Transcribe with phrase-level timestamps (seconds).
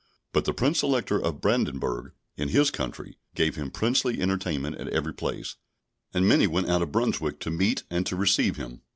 [0.33, 5.13] But the Prince Elector of Brandenburg, in his country, gave him princely entertainment in every
[5.13, 5.57] place,
[6.11, 8.81] and many went out of Brunswick to meet and to receive him.